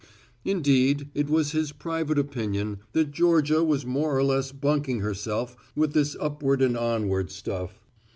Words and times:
Indeed, 0.43 1.09
it 1.13 1.29
was 1.29 1.51
his 1.51 1.71
private 1.71 2.17
opinion 2.17 2.79
that 2.93 3.11
Georgia 3.11 3.63
was 3.63 3.85
more 3.85 4.17
or 4.17 4.23
less 4.23 4.51
bunking 4.51 5.01
herself 5.01 5.55
with 5.75 5.93
this 5.93 6.17
upward 6.19 6.59
and 6.59 6.75
onward 6.75 7.29
stuff. 7.29 7.79